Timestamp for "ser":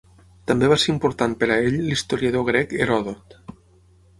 0.83-0.87